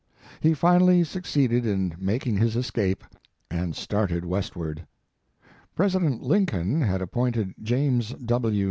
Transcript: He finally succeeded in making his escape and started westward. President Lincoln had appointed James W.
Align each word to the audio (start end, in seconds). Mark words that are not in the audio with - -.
He 0.39 0.55
finally 0.55 1.03
succeeded 1.03 1.63
in 1.63 1.93
making 1.99 2.37
his 2.37 2.55
escape 2.55 3.03
and 3.51 3.75
started 3.75 4.25
westward. 4.25 4.87
President 5.75 6.23
Lincoln 6.23 6.81
had 6.81 7.03
appointed 7.03 7.53
James 7.61 8.09
W. 8.09 8.59